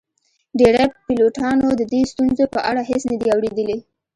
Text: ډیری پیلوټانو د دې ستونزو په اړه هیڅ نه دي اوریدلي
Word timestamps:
ډیری 0.59 0.85
پیلوټانو 1.05 1.67
د 1.75 1.81
دې 1.91 2.01
ستونزو 2.11 2.43
په 2.53 2.59
اړه 2.69 2.81
هیڅ 2.89 3.01
نه 3.11 3.17
دي 3.21 3.27
اوریدلي 3.33 3.77